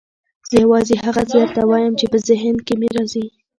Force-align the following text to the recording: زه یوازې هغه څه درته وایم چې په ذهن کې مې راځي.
زه 0.49 0.55
یوازې 0.63 0.95
هغه 1.05 1.21
څه 1.29 1.35
درته 1.41 1.61
وایم 1.69 1.93
چې 1.99 2.05
په 2.11 2.17
ذهن 2.27 2.55
کې 2.65 2.73
مې 2.79 2.89
راځي. 2.95 3.25